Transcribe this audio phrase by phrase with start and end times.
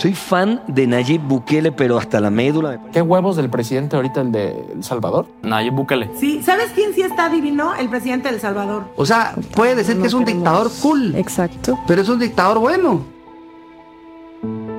[0.00, 2.80] Soy fan de Nayib Bukele, pero hasta la médula.
[2.90, 5.26] ¿Qué huevos del presidente ahorita, el de El Salvador?
[5.42, 6.08] Nayib Bukele.
[6.16, 7.74] Sí, ¿sabes quién sí está divino?
[7.74, 8.84] El presidente de El Salvador.
[8.96, 11.14] O sea, puede decir que es un dictador cool.
[11.16, 11.78] Exacto.
[11.86, 13.02] Pero es un dictador bueno.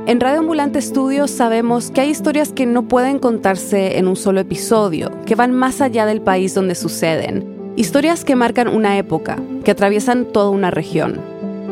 [0.08, 4.40] En Radio Ambulante Studios sabemos que hay historias que no pueden contarse en un solo
[4.40, 7.74] episodio, que van más allá del país donde suceden.
[7.76, 11.31] Historias que marcan una época, que atraviesan toda una región.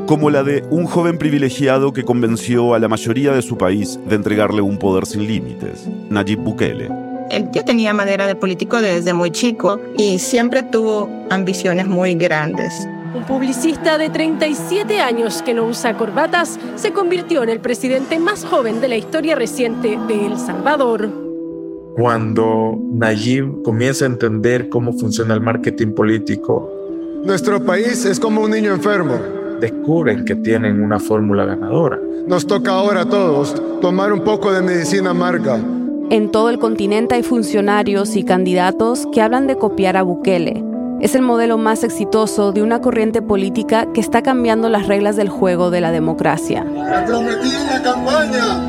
[0.09, 4.15] Como la de un joven privilegiado que convenció a la mayoría de su país de
[4.15, 6.89] entregarle un poder sin límites, Nayib Bukele.
[7.29, 12.73] Él ya tenía manera de político desde muy chico y siempre tuvo ambiciones muy grandes.
[13.13, 18.45] Un publicista de 37 años que no usa corbatas se convirtió en el presidente más
[18.45, 21.07] joven de la historia reciente de El Salvador.
[21.95, 26.67] Cuando Nayib comienza a entender cómo funciona el marketing político,
[27.23, 29.37] nuestro país es como un niño enfermo.
[29.59, 31.99] Descubren que tienen una fórmula ganadora.
[32.27, 35.59] Nos toca ahora a todos tomar un poco de medicina amarga.
[36.09, 40.63] En todo el continente hay funcionarios y candidatos que hablan de copiar a Bukele
[41.01, 45.29] es el modelo más exitoso de una corriente política que está cambiando las reglas del
[45.29, 46.63] juego de la democracia.
[46.63, 48.67] Me prometí en la campaña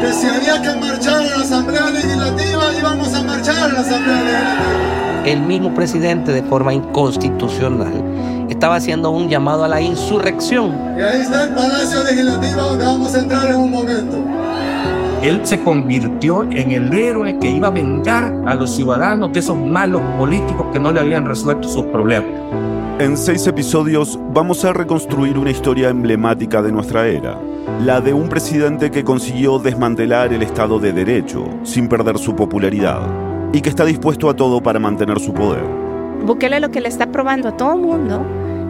[0.00, 4.16] que si había que marchar a la Asamblea Legislativa, íbamos a marchar a la Asamblea
[4.16, 5.22] Legislativa.
[5.24, 7.92] El mismo presidente, de forma inconstitucional,
[8.52, 10.74] estaba haciendo un llamado a la insurrección.
[10.98, 14.16] Y ahí está el Palacio Legislativo donde vamos a entrar en un momento.
[15.22, 19.56] Él se convirtió en el héroe que iba a vengar a los ciudadanos de esos
[19.56, 22.30] malos políticos que no le habían resuelto sus problemas.
[22.98, 27.38] En seis episodios vamos a reconstruir una historia emblemática de nuestra era,
[27.84, 33.00] la de un presidente que consiguió desmantelar el Estado de Derecho sin perder su popularidad
[33.52, 35.89] y que está dispuesto a todo para mantener su poder.
[36.24, 38.24] Bukele lo que le está probando a todo mundo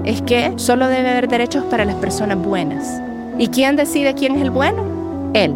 [0.05, 3.01] es que solo debe haber derechos para las personas buenas.
[3.39, 4.83] ¿Y quién decide quién es el bueno?
[5.35, 5.55] Él.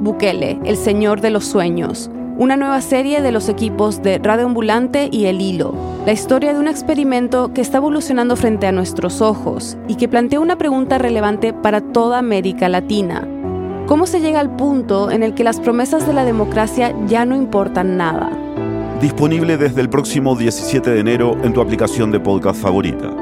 [0.00, 5.10] Bukele, el Señor de los Sueños, una nueva serie de los equipos de Radio Ambulante
[5.12, 5.74] y El Hilo,
[6.06, 10.40] la historia de un experimento que está evolucionando frente a nuestros ojos y que plantea
[10.40, 13.28] una pregunta relevante para toda América Latina.
[13.86, 17.36] ¿Cómo se llega al punto en el que las promesas de la democracia ya no
[17.36, 18.30] importan nada?
[19.00, 23.16] Disponible desde el próximo 17 de enero en tu aplicación de podcast favorita.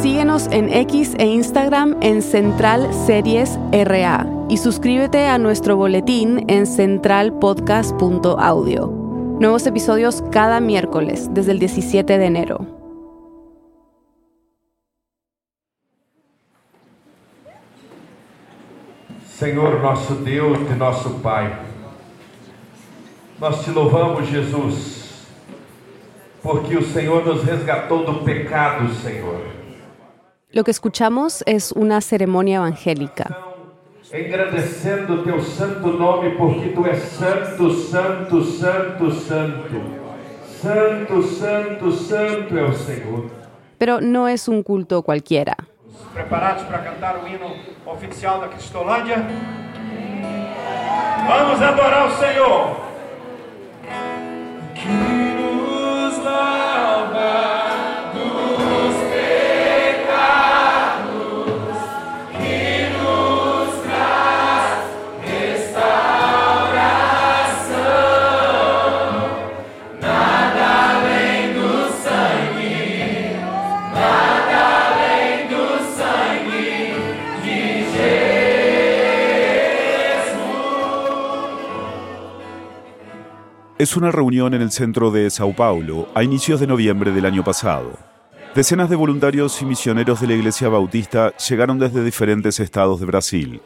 [0.00, 6.68] Síguenos en X e Instagram en Central Series RA y suscríbete a nuestro boletín en
[6.68, 8.86] centralpodcast.audio.
[9.40, 12.64] Nuevos episodios cada miércoles desde el 17 de enero.
[19.36, 21.58] Senhor nosso Deus e nosso Pai,
[23.40, 24.97] nós te louvamos, Jesus,
[26.48, 29.42] porque o Senhor nos resgatou do pecado, Senhor.
[30.50, 33.36] Lo que escuchamos es una ceremonia evangélica.
[34.10, 39.76] Engrandecendo teu santo nome, porque tu és santo, santo, santo, santo.
[40.62, 43.30] Santo, santo, santo é o Senhor.
[43.76, 45.54] Pero no es un culto cualquiera.
[46.14, 47.52] Preparados para cantar o hino
[47.84, 49.22] oficial da Cristolândia?
[51.28, 52.87] Vamos adorar o Senhor.
[56.28, 57.57] Nos
[83.78, 87.44] Es una reunión en el centro de Sao Paulo a inicios de noviembre del año
[87.44, 87.92] pasado.
[88.52, 93.60] Decenas de voluntarios y misioneros de la Iglesia Bautista llegaron desde diferentes estados de Brasil.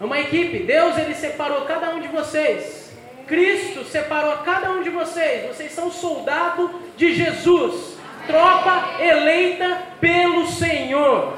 [0.00, 2.92] Uma equipe, Deus ele separou cada um de vocês.
[3.26, 5.48] Cristo separou a cada um de vocês.
[5.48, 7.98] Vocês são soldado de Jesus,
[8.28, 11.34] tropa eleita pelo Senhor.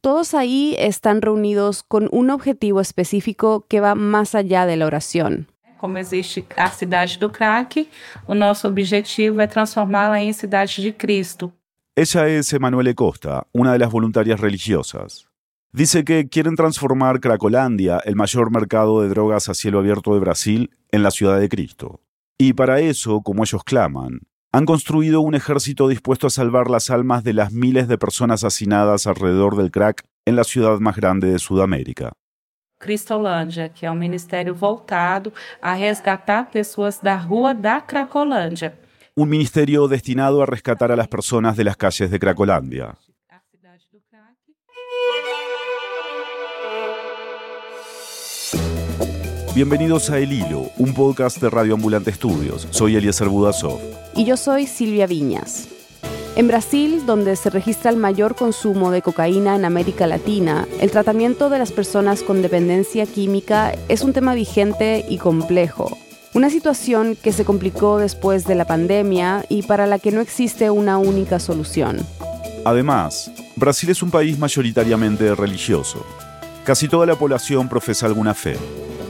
[0.00, 5.48] Todos ahí están reunidos con un objetivo específico que va más allá de la oración.
[5.84, 7.86] Como existe a cidade do crack,
[8.26, 11.52] o nosso objetivo é transformá-la em cidade de Cristo.
[11.94, 15.26] Ella es Emanuele Costa, una de las voluntarias religiosas.
[15.74, 20.70] Dice que quieren transformar Cracolandia, el mayor mercado de drogas a cielo abierto de Brasil,
[20.90, 22.00] en la ciudad de Cristo.
[22.38, 24.20] Y para eso, como ellos claman,
[24.52, 29.06] han construido un ejército dispuesto a salvar las almas de las miles de personas asesinadas
[29.06, 32.14] alrededor del crack en la ciudad más grande de Sudamérica.
[32.84, 35.32] Cristolândia, que é um ministério voltado
[35.62, 38.74] a resgatar pessoas da rua da Cracolândia.
[39.16, 42.94] Un ministerio destinado a rescatar a las personas de las calles de Cracolandia.
[49.54, 52.66] Bienvenidos a El Hilo, un podcast de Radio Ambulante Estudios.
[52.70, 53.80] Soy Eliezer Budasov.
[54.14, 55.68] Y yo soy Silvia Viñas.
[56.36, 61.48] En Brasil, donde se registra el mayor consumo de cocaína en América Latina, el tratamiento
[61.48, 65.96] de las personas con dependencia química es un tema vigente y complejo.
[66.34, 70.70] Una situación que se complicó después de la pandemia y para la que no existe
[70.70, 72.04] una única solución.
[72.64, 76.04] Además, Brasil es un país mayoritariamente religioso.
[76.64, 78.56] Casi toda la población profesa alguna fe.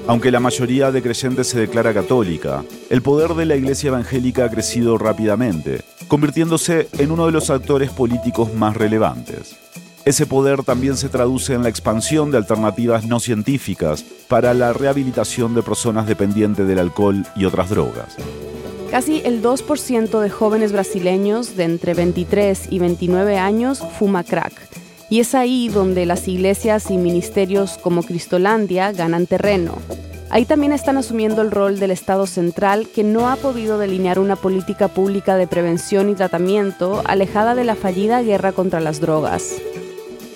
[0.06, 4.50] Aunque la mayoría de creyentes se declara católica, el poder de la Iglesia Evangélica ha
[4.50, 9.56] crecido rápidamente, convirtiéndose en uno de los actores políticos más relevantes.
[10.04, 15.54] Ese poder también se traduce en la expansión de alternativas no científicas para la rehabilitación
[15.54, 18.16] de personas dependientes del alcohol y otras drogas.
[18.90, 24.52] Casi el 2% de jóvenes brasileños de entre 23 y 29 años fuma crack.
[25.10, 29.78] Y es ahí donde las iglesias y ministerios como Cristolandia ganan terreno.
[30.30, 34.34] Ahí también están asumiendo el rol del Estado central que no ha podido delinear una
[34.34, 39.52] política pública de prevención y tratamiento alejada de la fallida guerra contra las drogas.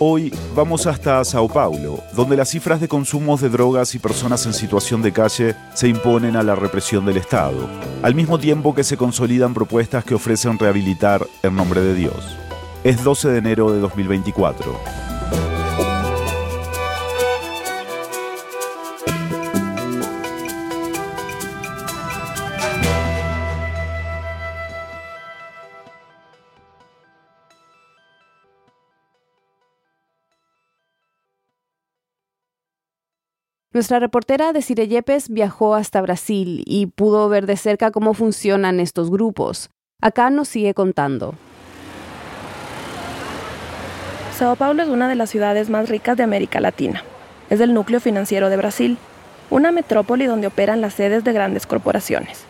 [0.01, 4.53] Hoy vamos hasta Sao Paulo, donde las cifras de consumos de drogas y personas en
[4.53, 7.69] situación de calle se imponen a la represión del Estado,
[8.03, 12.37] al mismo tiempo que se consolidan propuestas que ofrecen rehabilitar en nombre de Dios.
[12.89, 14.81] Es 12 de enero de 2024.
[33.75, 39.11] Nuestra reportera Desire Yepes viajó hasta Brasil y pudo ver de cerca cómo funcionan estos
[39.11, 39.69] grupos.
[40.01, 41.35] Acá nos sigue contando.
[44.39, 47.03] Sao Paulo es una de las ciudades más ricas de América Latina.
[47.51, 48.97] Es el núcleo financiero de Brasil,
[49.51, 52.45] una metrópoli donde operan las sedes de grandes corporaciones.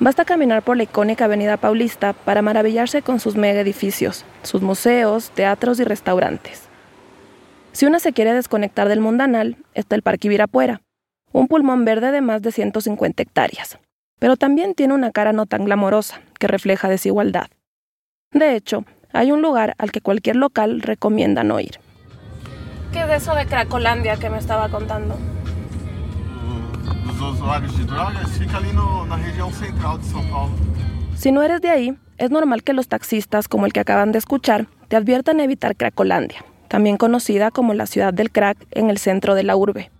[0.00, 5.30] Basta caminar por la icónica Avenida Paulista para maravillarse con sus mega edificios, sus museos,
[5.30, 6.62] teatros y restaurantes.
[7.70, 10.82] Si una se quiere desconectar del mundanal, está el Parque Ibirapuera,
[11.30, 13.78] un pulmón verde de más de 150 hectáreas,
[14.18, 17.46] pero también tiene una cara no tan glamorosa, que refleja desigualdad.
[18.32, 21.80] De hecho, hay un lugar al que cualquier local recomienda no ir.
[22.92, 25.16] ¿Qué es eso de Cracolandia que me estaba contando?
[27.06, 30.52] Los usuarios de drogas fica ali no, na região central de São Paulo.
[31.14, 34.18] Si no eres de ahí, es normal que los taxistas, como el que acaban de
[34.18, 39.34] escuchar, te adviertan evitar Cracolandia, también conocida como la ciudad del crack en el centro
[39.34, 39.90] de la urbe.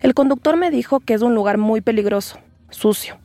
[0.00, 2.38] El conductor me dijo que es un lugar muy peligroso,
[2.70, 3.18] sucio,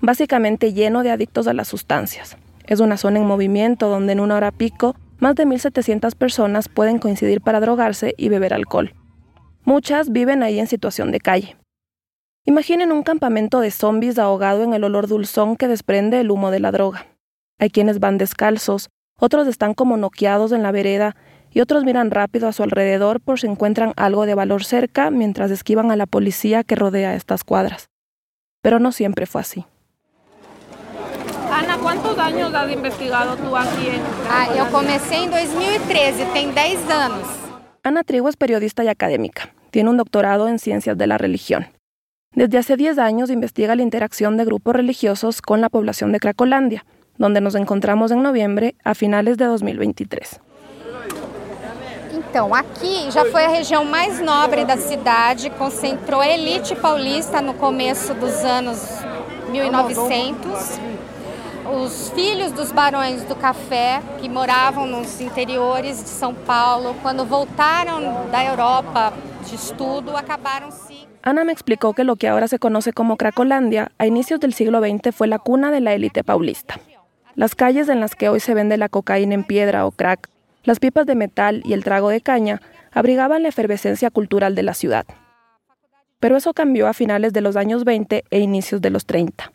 [0.00, 2.36] básicamente lleno de adictos a las sustancias.
[2.66, 6.98] Es una zona en movimiento donde en una hora pico más de 1.700 personas pueden
[6.98, 8.94] coincidir para drogarse y beber alcohol.
[9.64, 11.56] Muchas viven ahí en situación de calle.
[12.44, 16.60] Imaginen un campamento de zombies ahogado en el olor dulzón que desprende el humo de
[16.60, 17.06] la droga.
[17.58, 21.16] Hay quienes van descalzos, otros están como noqueados en la vereda
[21.50, 25.50] y otros miran rápido a su alrededor por si encuentran algo de valor cerca mientras
[25.50, 27.88] esquivan a la policía que rodea estas cuadras.
[28.60, 29.64] Pero no siempre fue así.
[31.50, 36.90] Ana, ¿cuántos años has investigado tú aquí en Ah, eu comecei em 2013, tem 10
[36.90, 37.28] anos.
[37.82, 39.52] Ana Trigo es periodista y académica.
[39.70, 41.66] Tiene un doctorado en ciencias de la religión.
[42.34, 46.84] Desde hace 10 años investiga la interacción de grupos religiosos con la población de Cracolandia,
[47.18, 50.40] donde nos encontramos en noviembre a finales de 2023.
[52.12, 57.54] Então, aqui já foi a região mais nobre da cidade, concentrou a elite paulista no
[57.54, 58.78] começo dos anos
[59.52, 60.93] 1900.
[61.66, 68.28] Os filhos dos barões do café, que moravam nos interiores de São Paulo, quando voltaram
[68.30, 69.12] da Europa
[69.46, 73.90] de estudo, acabaram se Ana me explicó que lo que ahora se conoce como Cracolandia
[73.96, 76.78] a inicios del siglo XX fue la cuna de la élite paulista.
[77.34, 80.28] Las calles en las que hoy se vende la cocaína en piedra o crack,
[80.64, 82.60] las pipas de metal y el trago de caña
[82.92, 85.06] abrigaban la efervescencia cultural de la ciudad.
[86.20, 89.50] Pero eso cambió a finales de los años 20 e inicios de los 30.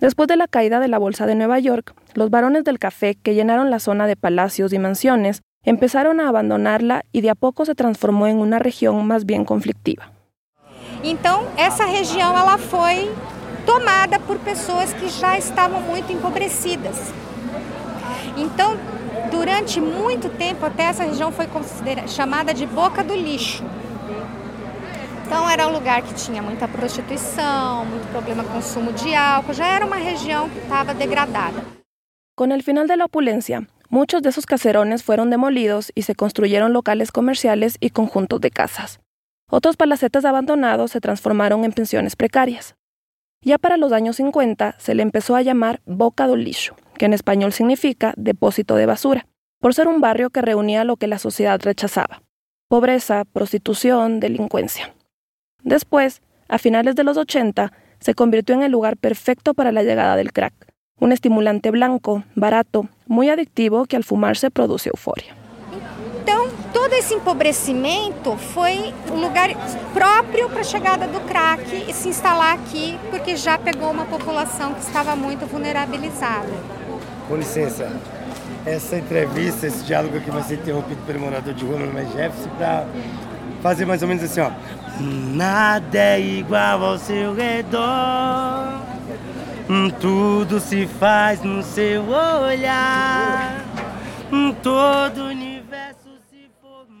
[0.00, 3.34] Después de la caída de la Bolsa de Nueva York, los varones del café que
[3.34, 7.76] llenaron la zona de palacios y mansiones empezaron a abandonarla y de a poco se
[7.76, 10.10] transformó en una región más bien conflictiva.
[11.04, 13.10] Então, essa região ela foi
[13.64, 17.12] tomada por pessoas que já estavam muito empobrecidas.
[18.36, 18.76] Então,
[19.30, 21.46] durante muito tempo, até essa região foi
[22.08, 23.62] chamada de boca do lixo.
[25.34, 29.66] Então, era um lugar que tinha muita prostituição, muito problema com consumo de álcool, já
[29.66, 31.60] era uma região que estava degradada.
[32.36, 36.72] Con el final de la opulencia, Muchos de esos caserones fueron demolidos y se construyeron
[36.72, 39.00] locales comerciales y conjuntos de casas.
[39.50, 42.76] Otros palacetes abandonados se transformaron en pensiones precarias.
[43.42, 47.12] Ya para los años 50 se le empezó a llamar Boca do Lixo, que en
[47.12, 49.26] español significa depósito de basura,
[49.60, 52.22] por ser un barrio que reunía lo que la sociedad rechazaba,
[52.68, 54.93] pobreza, prostitución, delincuencia.
[55.64, 60.14] Después, a finales de los 80, se convirtió en el lugar perfecto para la llegada
[60.14, 60.52] del crack,
[61.00, 65.34] un estimulante blanco, barato, muy adictivo que al fumarse produce euforia.
[66.22, 69.50] Então, todo esse empobrecimento foi um lugar
[69.94, 74.74] próprio para a chegada do crack e se instalar aqui, porque já pegou uma população
[74.74, 76.52] que estava muito vulnerabilizada.
[77.26, 77.90] Com licença,
[78.66, 82.04] essa entrevista, esse diálogo aqui vai ser interrompido pelo morador de rua, meu nome é
[82.04, 82.86] Jefferson, para
[83.62, 84.50] fazer mais ou menos assim, ó.
[90.00, 93.62] Tudo se faz no seu olhar,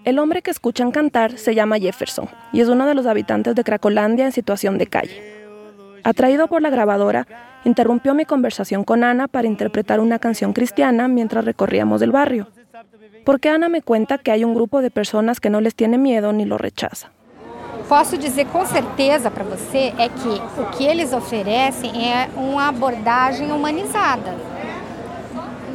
[0.04, 3.64] El hombre que escuchan cantar se llama Jefferson y es uno de los habitantes de
[3.64, 5.44] Cracolandia en situación de calle.
[6.04, 7.26] Atraído por la grabadora,
[7.64, 12.48] interrumpió mi conversación con Ana para interpretar una canción cristiana mientras recorríamos el barrio.
[13.24, 16.32] Porque Ana me cuenta que hay un grupo de personas que no les tiene miedo
[16.34, 17.13] ni lo rechaza.
[17.88, 23.52] Posso dizer com certeza para você é que o que eles oferecem é uma abordagem
[23.52, 24.34] humanizada.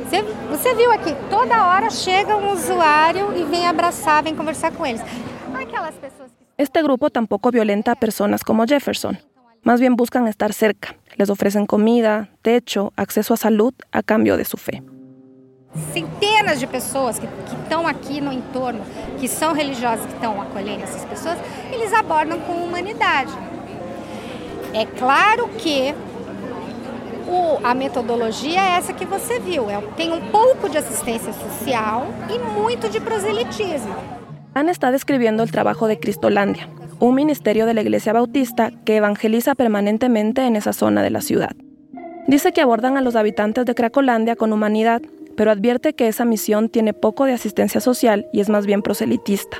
[0.03, 4.85] Você, você viu aqui, toda hora chega um usuário e vem abraçar, vem conversar com
[4.85, 5.01] eles.
[5.53, 6.45] Aquelas pessoas que...
[6.57, 9.17] Este grupo tampoco violenta a como Jefferson.
[9.63, 10.95] Más bien buscan estar cerca.
[11.17, 14.81] Les ofrecen comida, techo, acceso a salud a cambio de su fe.
[15.93, 17.27] Centenas de pessoas que,
[17.61, 18.81] estão aqui no entorno,
[19.19, 21.37] que são religiosas, que estão acolhendo essas pessoas,
[21.71, 23.31] eles abordam com humanidade.
[24.73, 25.93] É claro que
[27.27, 29.69] o, a metodologia é essa que você viu.
[29.69, 33.93] É, tem um pouco de assistência social e muito de proselitismo.
[34.55, 36.67] Ana está describiendo el trabajo de Cristolandia,
[36.99, 41.55] un ministerio de la Iglesia Bautista que evangeliza permanentemente en esa zona de la ciudad.
[42.27, 45.01] Dice que abordan a los habitantes de Cracolandia con humanidad,
[45.39, 49.59] pero advierte que esa misión tiene poco de asistencia social y es más bien proselitista.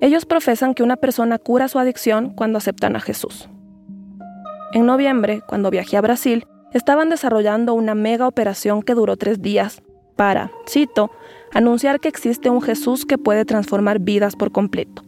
[0.00, 3.50] Ellos profesan que una persona cura su adicción cuando aceptan a Jesús.
[4.72, 9.82] En noviembre, cuando viajé a Brasil, estaban desarrollando una mega operación que duró tres días
[10.16, 11.10] para, cito,
[11.52, 15.02] anunciar que existe un Jesús que puede transformar vidas por completo.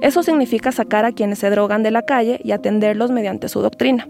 [0.00, 4.08] Eso significa sacar a quienes se drogan de la calle y atenderlos mediante su doctrina.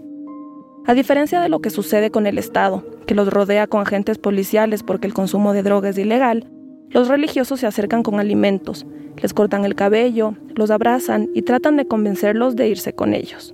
[0.85, 4.83] A diferencia de lo que sucede con el Estado, que los rodea con agentes policiales
[4.83, 6.49] porque el consumo de droga es ilegal,
[6.89, 8.85] los religiosos se acercan con alimentos,
[9.17, 13.53] les cortan el cabello, los abrazan y tratan de convencerlos de irse con ellos.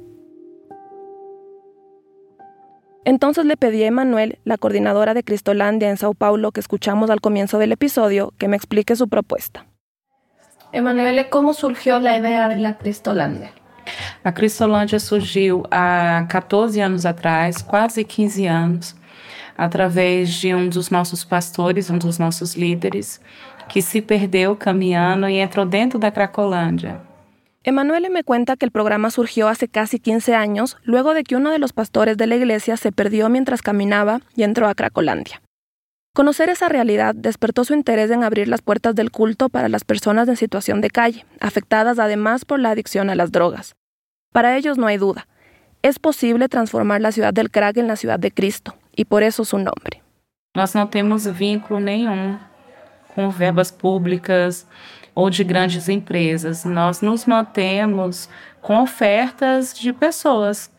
[3.03, 7.21] Entonces le pedí a Emanuel, la coordinadora de Cristolandia en Sao Paulo que escuchamos al
[7.21, 9.67] comienzo del episodio, que me explique su propuesta.
[10.71, 13.51] Emanuel, ¿cómo surgió la idea de la Cristolandia?
[14.23, 18.95] A Cristolândia surgiu há 14 anos atrás, quase 15 anos,
[19.57, 23.21] através de um dos nossos pastores, um dos nossos líderes,
[23.69, 27.01] que se perdeu caminhando e entrou dentro da Cracolândia.
[27.63, 31.49] Emanuele me cuenta que el programa surgió hace casi 15 años, luego de que uno
[31.49, 35.41] de los pastores de la iglesia se perdió mientras caminaba y entró a Cracolandia.
[36.15, 40.29] Conocer esa realidad despertó su interés en abrir las puertas del culto para las personas
[40.29, 43.75] en situación de calle, afectadas además por la adicción a las drogas.
[44.31, 45.27] Para ellos no hay duda.
[45.81, 49.43] Es posible transformar la ciudad del crack en la ciudad de Cristo, y por eso
[49.43, 50.01] su nombre.
[50.55, 52.37] Nós não temos vínculo nenhum
[53.13, 54.65] com verbas públicas,
[55.13, 56.63] ou de grandes empresas.
[56.63, 58.29] Nós nos mantemos
[58.61, 60.71] com ofertas de pessoas.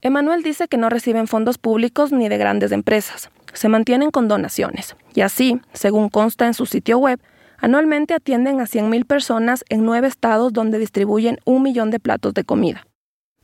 [0.00, 3.28] Emanuel dice que no reciben fondos públicos ni de grandes empresas.
[3.52, 4.96] Se mantienen con donaciones.
[5.14, 7.20] Y así, según consta en su sitio web,
[7.58, 12.44] anualmente atienden a 100.000 personas en nueve estados donde distribuyen un millón de platos de
[12.44, 12.86] comida.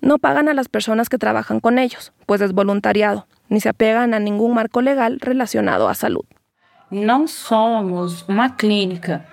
[0.00, 4.14] No pagan a las personas que trabajan con ellos, pues es voluntariado, ni se apegan
[4.14, 6.24] a ningún marco legal relacionado a salud.
[6.90, 9.26] No somos una clínica,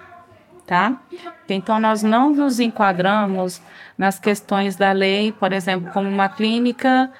[0.65, 1.01] tá?
[1.47, 3.61] Então nós não nos enquadramos
[3.97, 7.11] nas questões da lei, por exemplo, como uma clínica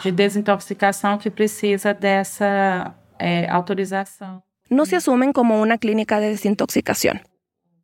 [0.00, 2.94] de desintoxicação que precisa dessa
[3.48, 4.42] autorização.
[4.70, 7.20] No se asumen como una clínica de desintoxicación.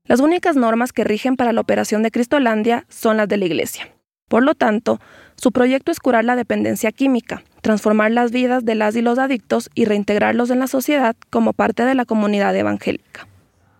[0.04, 3.88] Las únicas normas que rigen para la operación de Cristolandia son las de la Iglesia.
[4.28, 5.00] Por lo tanto,
[5.36, 9.70] su proyecto es curar la dependencia química, transformar las vidas de las y los adictos
[9.74, 13.26] y reintegrarlos en la sociedad como parte de la comunidad evangélica.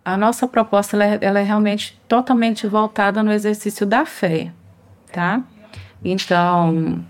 [0.05, 4.51] A nossa proposta ela ela é realmente totalmente voltada no exercício da fé,
[5.11, 5.43] tá?
[6.03, 7.03] Então,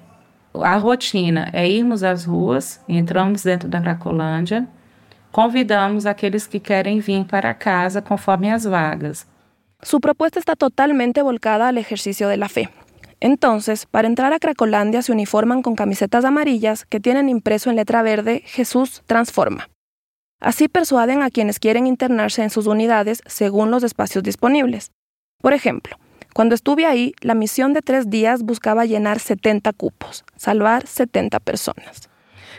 [0.54, 4.68] a rotina é irmos às ruas, entramos dentro da Cracolândia,
[5.32, 9.28] convidamos aqueles que querem vir para casa conforme as vagas.
[9.82, 12.70] Su propuesta está totalmente volcada al ejercicio de la fe.
[13.22, 18.02] Entonces, para entrar a Cracolandia se uniforman con camisetas amarillas que tienen impreso en letra
[18.02, 19.70] verde Jesús transforma.
[20.40, 24.92] Así persuaden a quienes quieren internarse en sus unidades según los espacios disponibles.
[25.42, 25.98] Por ejemplo,
[26.34, 32.10] cuando estuve ahí, la misión de tres días buscaba llenar 70 cupos, salvar 70 personas.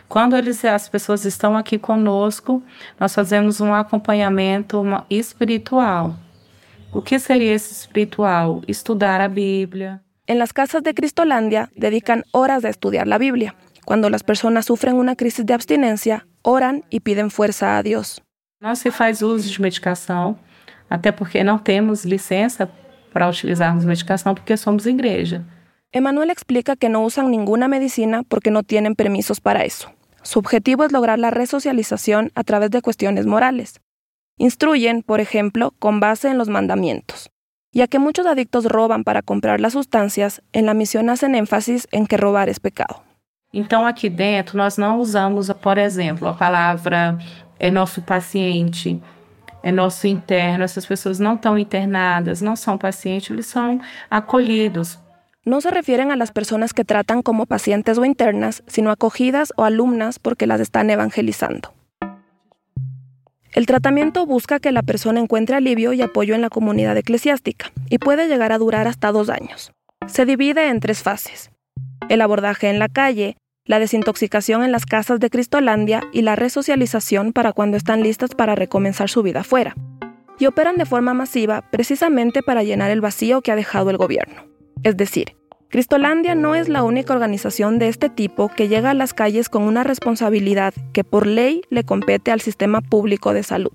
[0.08, 2.62] Quando eles, as pessoas estão aqui conosco,
[2.98, 6.16] nós fazemos um acompanhamento espiritual.
[6.92, 8.62] O que seria esse espiritual?
[8.66, 10.02] Estudar a Bíblia.
[10.26, 13.54] En las casas de Cristolandia dedican horas a estudiar la Biblia.
[13.84, 18.20] Cuando las personas sufren una crisis de abstinencia, oran y piden fuerza a Dios.
[18.60, 20.36] Não se faz uso de medicação,
[20.88, 22.68] até porque não temos licença
[23.12, 25.44] para utilizarmos medicação porque somos igreja.
[25.92, 29.90] Emanuel explica que no usan ninguna medicina porque no tienen permisos para eso.
[30.22, 33.80] Su objetivo es lograr la resocialización a través de cuestiones morales.
[34.38, 37.30] Instruyen, por ejemplo, con base en los mandamientos.
[37.72, 42.06] Ya que muchos adictos roban para comprar las sustancias, en la misión hacen énfasis en
[42.06, 43.02] que robar es pecado.
[43.52, 47.18] Então, aqui dentro, nós não usamos, por exemplo, a palavra
[47.58, 49.00] é nosso paciente,
[49.62, 50.64] é nosso interno.
[50.64, 53.80] Essas pessoas não estão internadas, não são pacientes, eles são.
[55.44, 59.64] No se refieren a las personas que tratan como pacientes o internas, sino acogidas o
[59.64, 61.72] alumnas porque las están evangelizando.
[63.52, 67.98] El tratamiento busca que la persona encuentre alivio y apoyo en la comunidad eclesiástica y
[67.98, 69.72] puede llegar a durar hasta dos años.
[70.06, 71.50] Se divide en tres fases.
[72.08, 73.36] El abordaje en la calle,
[73.70, 78.56] la desintoxicación en las casas de Cristolandia y la resocialización para cuando están listas para
[78.56, 79.76] recomenzar su vida afuera.
[80.40, 84.42] Y operan de forma masiva precisamente para llenar el vacío que ha dejado el gobierno.
[84.82, 85.36] Es decir,
[85.68, 89.62] Cristolandia no es la única organización de este tipo que llega a las calles con
[89.62, 93.70] una responsabilidad que por ley le compete al sistema público de salud.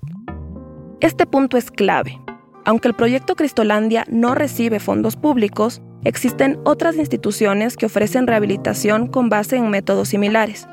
[1.00, 2.20] Este punto es clave.
[2.66, 9.28] Aunque el proyecto Cristolandia no recibe fondos públicos, existen otras instituciones que ofrecen rehabilitación con
[9.28, 10.68] base en métodos similares.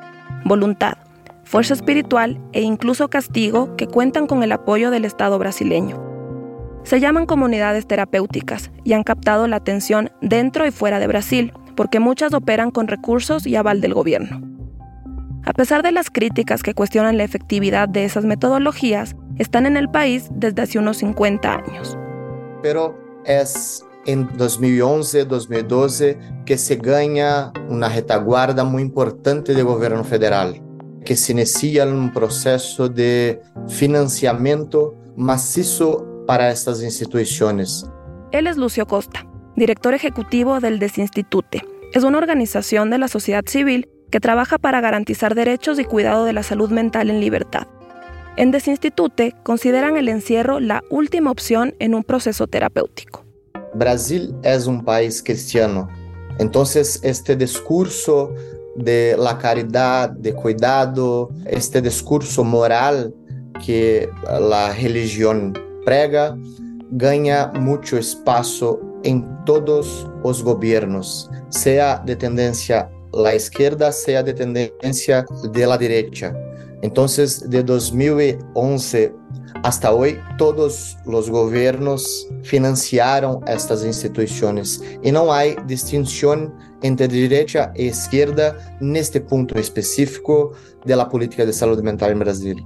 [0.46, 0.98] Voluntad,
[1.44, 6.02] fuerza espiritual e incluso castigo que cuentan con el apoyo del Estado brasileño.
[6.84, 12.00] Se llaman comunidades terapéuticas y han captado la atención dentro y fuera de Brasil, porque
[12.00, 14.42] muchas operan con recursos y aval del gobierno.
[15.46, 19.90] A pesar de las críticas que cuestionan la efectividad de esas metodologías, están en el
[19.90, 21.98] país desde hace unos 50 años.
[22.62, 30.62] Pero es en 2011, 2012 que se gana una retaguarda muy importante del gobierno federal,
[31.06, 37.86] que se inicia un proceso de financiamiento macizo para estas instituciones.
[38.32, 41.62] Él es Lucio Costa, director ejecutivo del Desinstitute.
[41.94, 46.34] Es una organización de la sociedad civil que trabaja para garantizar derechos y cuidado de
[46.34, 47.68] la salud mental en libertad.
[48.36, 53.23] En Desinstitute consideran el encierro la última opción en un proceso terapéutico.
[53.76, 55.88] Brasil es un país cristiano,
[56.40, 58.34] entonces este discurso
[58.76, 63.14] de la caridad, de cuidado, este discurso moral
[63.66, 64.10] que
[64.40, 65.54] la religión
[65.86, 66.36] prega
[66.92, 75.26] ganha muito espaço em todos os governos, seja de tendência la esquerda, seja de tendência
[75.52, 76.36] de la derecha.
[76.82, 79.14] Então, de 2011
[79.64, 87.88] hasta hoje, todos os governos financiaram estas instituições e não há distinção entre direita e
[87.88, 90.54] esquerda neste ponto específico
[90.86, 92.58] da política de saúde mental em Brasil.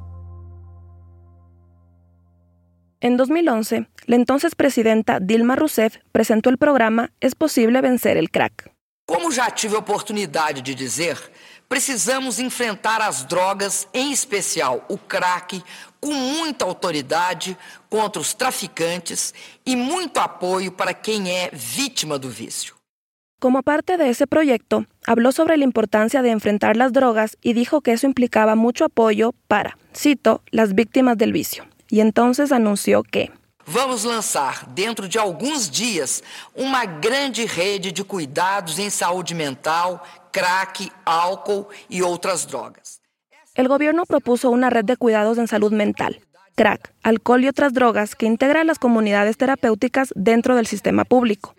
[2.99, 8.71] En 2011, la entonces presidenta Dilma Rousseff presentó el programa Es posible vencer el crack.
[9.05, 11.15] Como já tive a oportunidade de dizer,
[11.69, 15.63] precisamos enfrentar as drogas, em especial o crack,
[15.99, 17.57] com muita autoridade
[17.89, 19.33] contra os traficantes
[19.65, 22.75] e muito apoio para quem é vítima do vício.
[23.39, 27.81] Como parte de ese proyecto, habló sobre la importancia de enfrentar las drogas y dijo
[27.81, 31.65] que eso implicaba mucho apoyo para, cito, las víctimas del vicio.
[31.89, 33.31] y entonces anunció que
[33.69, 36.23] Vamos lançar, dentro de alguns dias,
[36.55, 43.01] uma grande rede de cuidados em saúde mental, crack, álcool e outras drogas.
[43.55, 46.21] El gobierno propuso una red de cuidados en salud mental,
[46.55, 51.55] crack, alcohol y otras drogas que integra las comunidades terapéuticas dentro del sistema público.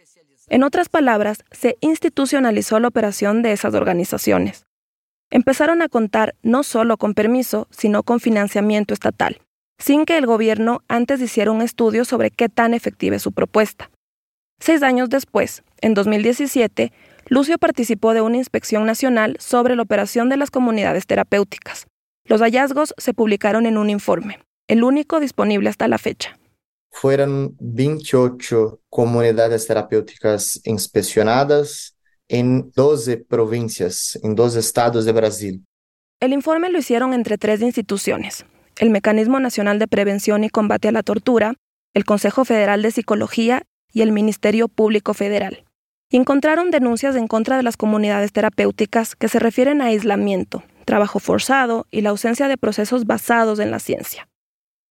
[0.49, 4.67] En otras palabras, se institucionalizó la operación de esas organizaciones.
[5.31, 9.43] Empezaron a contar no solo con permiso, sino con financiamiento estatal
[9.79, 13.91] sin que el gobierno antes hiciera un estudio sobre qué tan efectiva es su propuesta.
[14.61, 16.93] Seis años después, en 2017,
[17.31, 21.87] Lucio participó de una inspección nacional sobre la operación de las comunidades terapéuticas.
[22.25, 26.39] Los hallazgos se publicaron en un informe, el único disponible hasta la fecha.
[26.91, 31.97] Fueron 28 comunidades terapéuticas inspeccionadas
[32.29, 35.65] en 12 provincias, en 12 estados de Brasil.
[36.21, 38.47] El informe lo hicieron entre tres instituciones,
[38.79, 41.55] el Mecanismo Nacional de Prevención y Combate a la Tortura,
[41.93, 43.63] el Consejo Federal de Psicología
[43.93, 45.68] y el Ministerio Público Federal.
[46.11, 51.87] Encontraron denuncias en contra de las comunidades terapéuticas que se refieren a aislamiento, trabajo forzado
[51.91, 54.27] y la ausencia de procesos basados en la ciencia.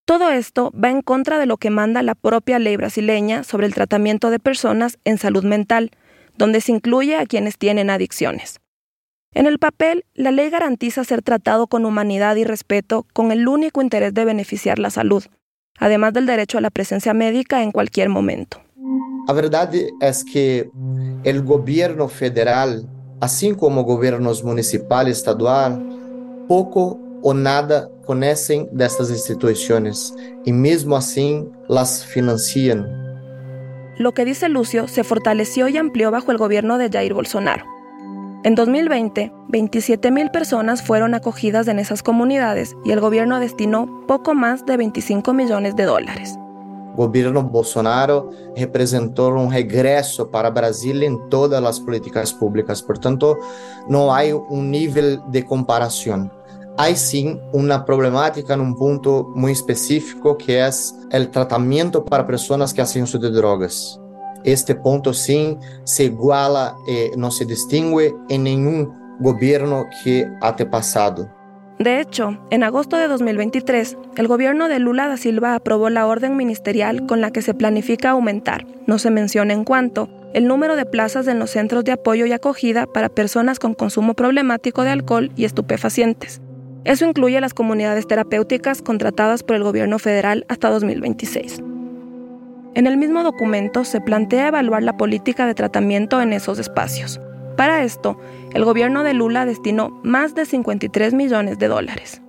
[0.05, 3.73] Todo esto va en contra de lo que manda la propia ley brasileña sobre el
[3.73, 5.89] tratamiento de personas en salud mental,
[6.37, 8.59] donde se incluye a quienes tienen adicciones.
[9.33, 13.81] En el papel, la ley garantiza ser tratado con humanidad y respeto con el único
[13.81, 15.25] interés de beneficiar la salud,
[15.79, 18.61] además del derecho a la presencia médica en cualquier momento.
[19.27, 19.69] La verdad
[20.01, 20.69] es que
[21.23, 22.87] el gobierno federal
[23.19, 25.79] assim como governos municipal e estadual,
[26.47, 30.13] pouco ou nada conhecem destas instituições
[30.45, 32.85] e mesmo assim las financian.
[33.97, 37.65] Lo que dice Lucio se fortaleció y amplió bajo el gobierno de Jair Bolsonaro.
[38.43, 44.65] En 2020, 27.000 personas fueron acogidas en esas comunidades y el gobierno destinó poco más
[44.67, 46.37] de 25 millones de dólares.
[46.97, 52.81] Governo Bolsonaro representou um regresso para Brasília em todas as políticas públicas.
[52.81, 53.37] Portanto,
[53.87, 56.29] não há um nível de comparação.
[56.75, 62.81] Há sim uma problemática num ponto muito específico que é o tratamento para pessoas que
[62.81, 63.99] fazem uso de drogas.
[64.43, 71.36] Este ponto sim se iguala e não se distingue em nenhum governo que ha passado.
[71.79, 76.35] De hecho, en agosto de 2023, el gobierno de Lula da Silva aprobó la orden
[76.35, 80.85] ministerial con la que se planifica aumentar, no se menciona en cuánto, el número de
[80.85, 85.31] plazas en los centros de apoyo y acogida para personas con consumo problemático de alcohol
[85.35, 86.41] y estupefacientes.
[86.83, 91.61] Eso incluye las comunidades terapéuticas contratadas por el gobierno federal hasta 2026.
[92.73, 97.19] En el mismo documento se plantea evaluar la política de tratamiento en esos espacios.
[97.57, 98.17] Para esto,
[98.53, 102.21] el gobierno de Lula destinó más de 53 millones de dólares.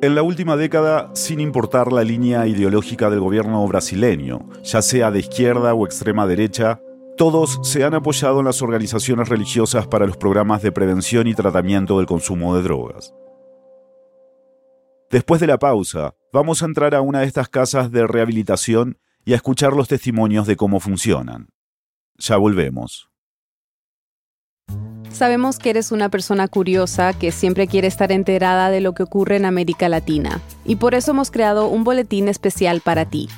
[0.00, 5.20] En la última década, sin importar la línea ideológica del gobierno brasileño, ya sea de
[5.20, 6.80] izquierda o extrema derecha,
[7.18, 11.98] todos se han apoyado en las organizaciones religiosas para los programas de prevención y tratamiento
[11.98, 13.14] del consumo de drogas.
[15.10, 19.34] Después de la pausa, vamos a entrar a una de estas casas de rehabilitación y
[19.34, 21.48] a escuchar los testimonios de cómo funcionan.
[22.18, 23.10] Ya volvemos.
[25.16, 29.36] Sabemos que eres una persona curiosa que siempre quiere estar enterada de lo que ocurre
[29.36, 33.30] en América Latina y por eso hemos creado un boletín especial para ti.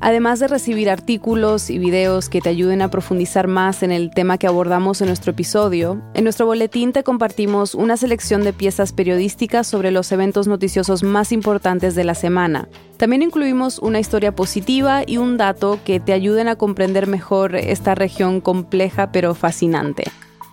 [0.00, 4.38] Además de recibir artículos y videos que te ayuden a profundizar más en el tema
[4.38, 9.66] que abordamos en nuestro episodio, en nuestro boletín te compartimos una selección de piezas periodísticas
[9.66, 12.70] sobre los eventos noticiosos más importantes de la semana.
[12.96, 17.94] También incluimos una historia positiva y un dato que te ayuden a comprender mejor esta
[17.94, 20.04] región compleja pero fascinante.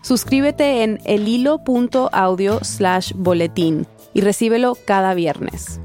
[0.06, 5.82] Suscríbete en elhilo.audio slash boletín y recíbelo cada viernes.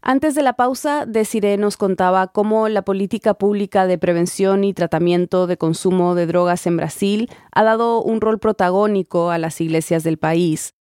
[0.00, 5.46] Antes de la pausa, Desiree nos contaba cómo la política pública de prevención y tratamiento
[5.46, 10.16] de consumo de drogas en Brasil ha dado un rol protagónico a las iglesias del
[10.16, 10.72] país.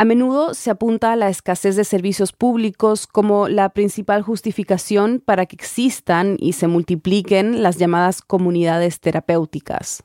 [0.00, 5.44] A menudo se apunta a la escasez de servicios públicos como la principal justificación para
[5.44, 10.02] que existan y se multipliquen las llamadas comunidades terapéuticas.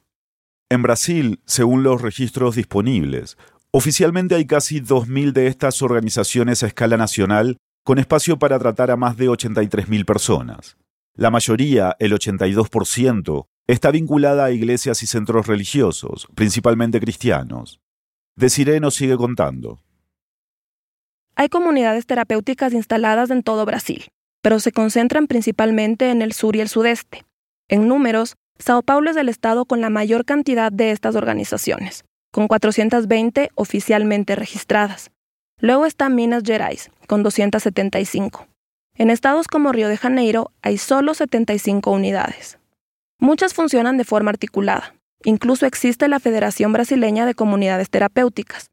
[0.69, 3.37] En Brasil, según los registros disponibles,
[3.71, 7.55] oficialmente hay casi 2.000 de estas organizaciones a escala nacional
[7.85, 10.75] con espacio para tratar a más de 83.000 personas.
[11.15, 17.79] La mayoría, el 82%, está vinculada a iglesias y centros religiosos, principalmente cristianos.
[18.37, 19.84] Desiree nos sigue contando.
[21.37, 24.05] Hay comunidades terapéuticas instaladas en todo Brasil,
[24.41, 27.25] pero se concentran principalmente en el sur y el sudeste.
[27.67, 32.47] En números, Sao Paulo es el estado con la mayor cantidad de estas organizaciones, con
[32.47, 35.11] 420 oficialmente registradas.
[35.59, 38.47] Luego está Minas Gerais, con 275.
[38.97, 42.59] En estados como Río de Janeiro hay solo 75 unidades.
[43.19, 44.95] Muchas funcionan de forma articulada.
[45.25, 48.67] Incluso existe la Federación Brasileña de Comunidades Terapéuticas.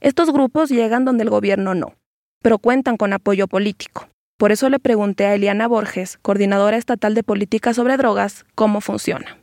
[0.00, 1.94] Estos grupos llegan donde el gobierno no
[2.44, 4.06] pero cuentan con apoyo político.
[4.36, 9.38] Por eso le pregunté a Eliana Borges, coordinadora estatal de política sobre drogas, cómo funciona.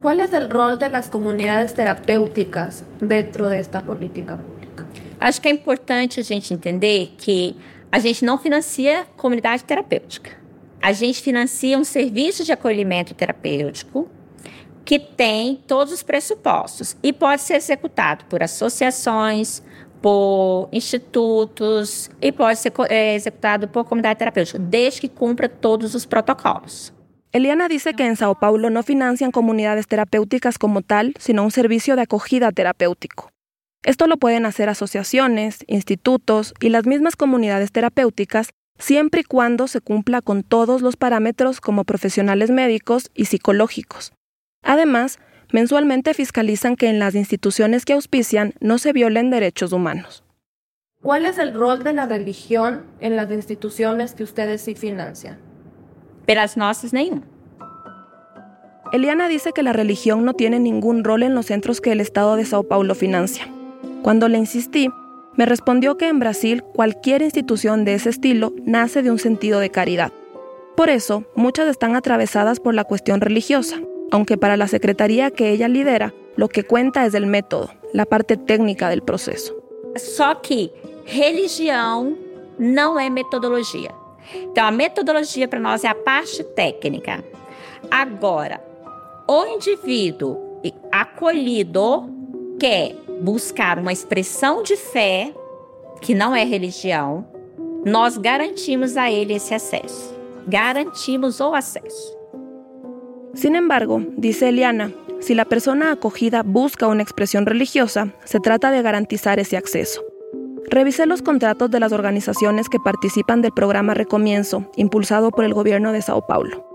[0.00, 4.86] ¿Cuál es el rol de las comunidades terapêuticas dentro desta política pública?
[5.20, 7.54] Acho que é importante a gente entender que
[7.92, 10.30] a gente não financia comunidade terapêutica.
[10.80, 14.08] A gente financia um serviço de acolhimento terapêutico
[14.86, 19.62] que tem todos os pressupostos e pode ser executado por associações,
[20.00, 26.92] por institutos e pode ser executado por comunidade terapêutica, desde que cumpra todos os protocolos.
[27.32, 31.94] Eliana dice que en Sao Paulo no financian comunidades terapéuticas como tal, sino un servicio
[31.94, 33.30] de acogida terapéutico.
[33.84, 39.80] Esto lo pueden hacer asociaciones, institutos y las mismas comunidades terapéuticas siempre y cuando se
[39.80, 44.12] cumpla con todos los parámetros como profesionales médicos y psicológicos.
[44.62, 45.18] Además,
[45.52, 50.24] mensualmente fiscalizan que en las instituciones que auspician no se violen derechos humanos.
[51.02, 55.38] ¿Cuál es el rol de la religión en las instituciones que ustedes sí financian?
[58.92, 62.36] Eliana dice que la religión no tiene ningún rol en los centros que el Estado
[62.36, 63.46] de Sao Paulo financia.
[64.02, 64.88] Cuando le insistí,
[65.36, 69.70] me respondió que en Brasil cualquier institución de ese estilo nace de un sentido de
[69.70, 70.10] caridad.
[70.76, 73.76] Por eso, muchas están atravesadas por la cuestión religiosa,
[74.10, 78.36] aunque para la secretaría que ella lidera, lo que cuenta es el método, la parte
[78.36, 79.54] técnica del proceso.
[79.96, 80.70] Só que
[81.04, 82.16] religião
[82.58, 83.90] não é metodologia.
[84.34, 87.24] Então, a metodologia para nós é a parte técnica.
[87.90, 88.62] Agora,
[89.26, 90.36] o indivíduo
[90.92, 92.10] acolhido
[92.58, 95.32] quer buscar uma expressão de fé,
[96.00, 97.26] que não é religião,
[97.84, 100.14] nós garantimos a ele esse acesso.
[100.46, 102.17] Garantimos o acesso.
[103.38, 108.82] Sin embargo, dice Eliana, si la persona acogida busca una expresión religiosa, se trata de
[108.82, 110.02] garantizar ese acceso.
[110.68, 115.92] Revisé los contratos de las organizaciones que participan del programa Recomienzo, impulsado por el gobierno
[115.92, 116.66] de Sao Paulo.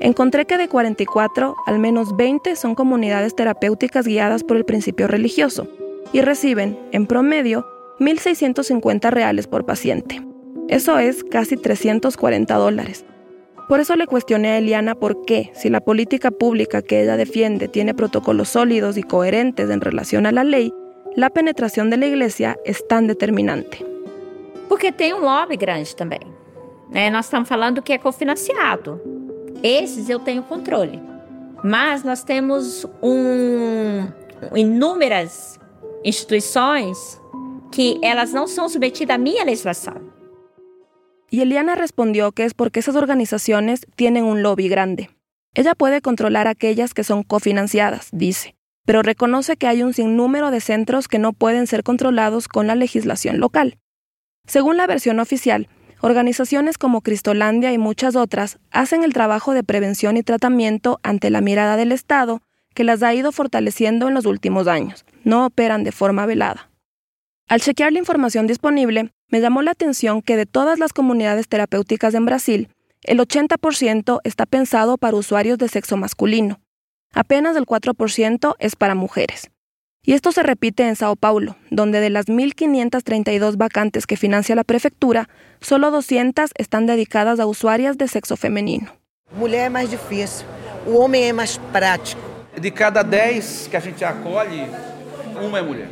[0.00, 5.68] Encontré que de 44, al menos 20 son comunidades terapéuticas guiadas por el principio religioso
[6.12, 7.68] y reciben, en promedio,
[8.00, 10.20] 1.650 reales por paciente.
[10.66, 13.04] Eso es casi 340 dólares.
[13.70, 17.68] Por eso le cuestioné a Eliana por qué, si la política pública que ella defiende
[17.68, 20.74] tiene protocolos sólidos y coherentes en relación a la ley,
[21.14, 23.86] la penetración de la iglesia es tan determinante.
[24.68, 26.18] Porque tem um lobby grande também.
[26.90, 27.10] Né?
[27.10, 29.00] Nós estamos falando que é cofinanciado.
[29.62, 31.00] Esses eu tenho controle.
[31.62, 34.04] Mas nós temos um,
[34.52, 35.60] inúmeras
[36.02, 37.20] instituições
[37.70, 40.09] que elas não são submetidas à minha legislação.
[41.30, 45.10] Y Eliana respondió que es porque esas organizaciones tienen un lobby grande.
[45.54, 50.60] Ella puede controlar aquellas que son cofinanciadas, dice, pero reconoce que hay un sinnúmero de
[50.60, 53.78] centros que no pueden ser controlados con la legislación local.
[54.46, 55.68] Según la versión oficial,
[56.00, 61.40] organizaciones como Cristolandia y muchas otras hacen el trabajo de prevención y tratamiento ante la
[61.40, 62.42] mirada del Estado
[62.74, 65.04] que las ha ido fortaleciendo en los últimos años.
[65.24, 66.70] No operan de forma velada.
[67.48, 72.14] Al chequear la información disponible, me llamó la atención que de todas las comunidades terapéuticas
[72.14, 72.68] en Brasil,
[73.02, 76.60] el 80% está pensado para usuarios de sexo masculino.
[77.14, 79.50] Apenas el 4% es para mujeres.
[80.02, 84.64] Y esto se repite en Sao Paulo, donde de las 1.532 vacantes que financia la
[84.64, 85.28] prefectura,
[85.60, 88.88] solo 200 están dedicadas a usuarias de sexo femenino.
[89.32, 90.46] Mulher é mais difícil,
[90.86, 92.20] o homem é mais prático.
[92.58, 94.66] De cada 10 que a gente acolhe,
[95.40, 95.88] uma é mulher.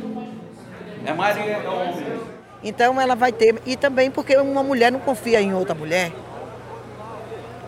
[1.07, 2.28] A maioria é homem.
[2.63, 6.11] Então ela vai ter, e também porque uma mulher não confia em outra mulher.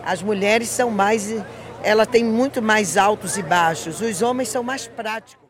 [0.04, 1.34] As mulheres são mais,
[1.82, 5.42] ela tem muito mais altos e baixos, os homens são mais práticos.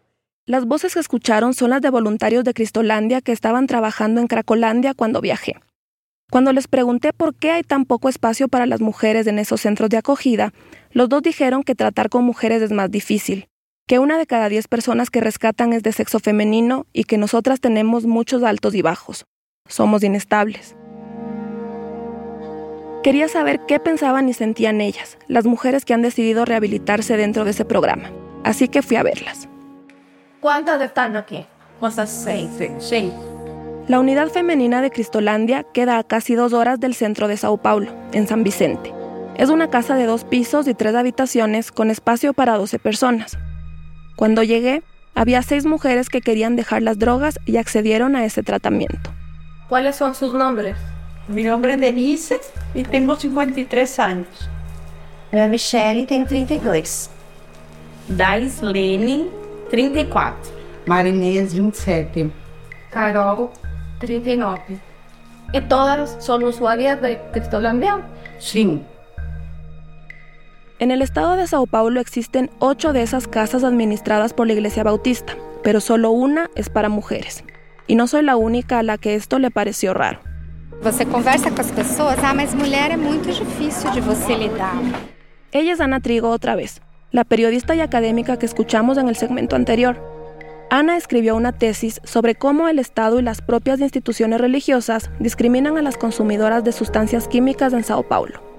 [0.44, 4.92] Las voces que escucharon son las de voluntarios de Cristolandia que estaban trabajando en Cracolandia
[4.92, 5.55] cuando viajé.
[6.33, 9.88] Cuando les pregunté por qué hay tan poco espacio para las mujeres en esos centros
[9.90, 10.52] de acogida,
[10.90, 13.48] los dos dijeron que tratar con mujeres es más difícil,
[13.87, 17.61] que una de cada diez personas que rescatan es de sexo femenino y que nosotras
[17.61, 19.24] tenemos muchos altos y bajos.
[19.72, 20.77] Somos inestables.
[23.03, 27.53] Quería saber qué pensaban y sentían ellas, las mujeres que han decidido rehabilitarse dentro de
[27.53, 28.11] ese programa.
[28.44, 29.48] Así que fui a verlas.
[30.40, 31.46] ¿Cuántas están aquí?
[31.81, 32.11] ¿Cuántas?
[32.11, 32.51] Seis.
[32.79, 33.12] Seis.
[33.88, 37.90] La unidad femenina de Cristolandia queda a casi dos horas del centro de Sao Paulo,
[38.12, 38.92] en San Vicente.
[39.37, 43.38] Es una casa de dos pisos y tres habitaciones con espacio para 12 personas.
[44.16, 44.83] Cuando llegué,
[45.14, 49.12] había seis mujeres que querían dejar las drogas y accedieron a ese tratamiento.
[49.72, 50.76] ¿Cuáles son sus nombres?
[51.28, 52.38] Mi nombre es Denise
[52.74, 54.50] y tengo 53 años.
[55.32, 57.08] Meu é Michelle e tenho 32.
[58.06, 59.30] Daislene,
[59.70, 60.52] 34.
[60.85, 62.30] Marinês, 27.
[62.90, 63.48] Carol,
[63.98, 64.61] 39.
[65.54, 68.06] ¿Y todas son usuarias de Cristolandia?
[68.38, 68.78] Sí.
[70.80, 74.85] En el estado de Sao Paulo existen ocho de esas casas administradas por la Iglesia
[74.85, 77.42] Bautista, pero solo una es para mujeres.
[77.87, 80.21] Y no soy la única a la que esto le pareció raro.
[80.83, 84.77] Você conversa com as pessoas, ah, mas mulher é muito difícil de você lidar.
[85.53, 86.81] Ella es Ana Trigo otra vez.
[87.12, 90.01] la periodista y académica que escuchamos en el segmento anterior.
[90.71, 95.83] Ana escribió una tesis sobre cómo el Estado y las propias instituciones religiosas discriminan a
[95.83, 98.51] las consumidoras de sustancias químicas en Sao Paulo.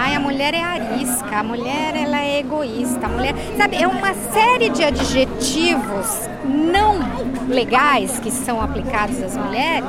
[0.00, 4.14] Ai, a mulher é arisca, a mulher ela é egoísta, a mulher, sabe, é uma
[4.32, 7.00] série de adjetivos não
[7.48, 9.88] legais que são aplicados às mulheres.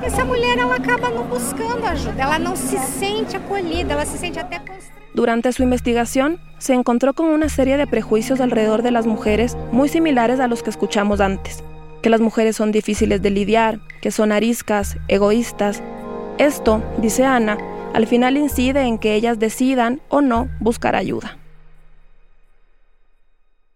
[0.00, 4.38] Essa mulher ela acaba não buscando ajuda, ela não se sente acolhida, ela se sente
[4.38, 4.60] até
[5.12, 9.88] Durante su investigación, se encontró con una serie de prejuicios alrededor de las mujeres muy
[9.88, 11.64] similares a los que escuchamos antes.
[12.00, 15.82] Que las mujeres son difíciles de lidiar, que son ariscas, egoístas.
[16.38, 17.58] Esto, dice Ana,
[17.98, 21.36] al final incide en que ellas decidan o no buscar ayuda.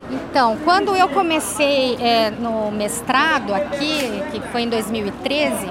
[0.09, 5.67] Então, quando eu comecei é, no mestrado aqui, que foi em 2013,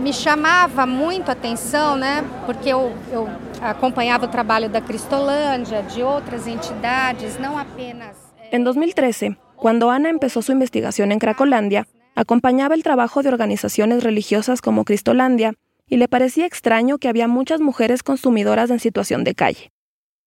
[0.00, 2.24] me chamava muito a atenção, né?
[2.46, 3.28] Porque eu, eu
[3.62, 8.16] acompanhava o trabalho da Cristolândia, de outras entidades, não apenas.
[8.50, 11.86] En 2013, cuando Ana empezó su investigación en Cracolandia,
[12.16, 15.54] acompañaba el trabajo de organizaciones religiosas como Cristolandia
[15.88, 19.70] y le parecía extraño que había muchas mujeres consumidoras en situación de calle.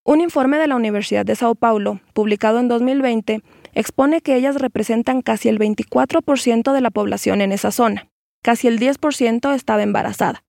[0.03, 3.41] Un informe de la Universidad de Sao Paulo, publicado en 2020,
[3.73, 8.09] expone que ellas representan casi el 24% de la población en esa zona.
[8.43, 10.43] Casi el 10% estaba embarazada,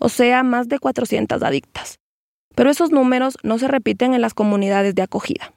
[0.00, 1.98] o sea, más de 400 adictas.
[2.54, 5.53] Pero esos números no se repiten en las comunidades de acogida.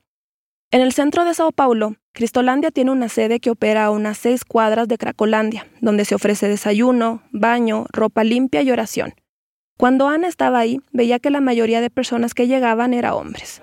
[0.69, 4.43] En el centro de Sao Paulo, Cristolandia tiene una sede que opera a unas seis
[4.43, 9.13] cuadras de Cracolandia, donde se ofrece desayuno, baño, ropa limpia y oración.
[9.77, 13.61] Cuando Ana estaba ahí, veía que la mayoría de personas que llegaban eran hombres.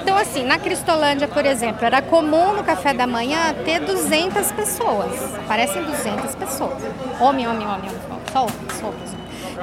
[0.00, 5.12] Então, assim, na Cristolândia, por exemplo, era comum no café da manhã ter 200 pessoas.
[5.44, 6.82] Aparecem 200 pessoas.
[7.20, 7.90] Homem, homem, homem.
[8.32, 9.14] Só homens, só homens.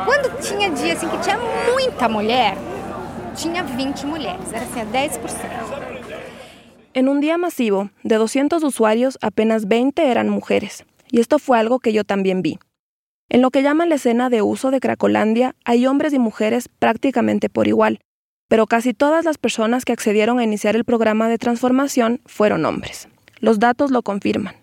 [0.06, 1.40] Quando tinha dia que tinha
[1.72, 2.56] muita mulher,
[3.34, 4.54] tinha 20 mulheres.
[4.54, 5.93] Era assim, 10%.
[6.96, 11.80] En un día masivo, de 200 usuarios, apenas 20 eran mujeres, y esto fue algo
[11.80, 12.60] que yo también vi.
[13.30, 17.50] En lo que llaman la escena de uso de Cracolandia, hay hombres y mujeres prácticamente
[17.50, 18.00] por igual,
[18.48, 23.08] pero casi todas las personas que accedieron a iniciar el programa de transformación fueron hombres.
[23.40, 24.54] Los datos lo confirman.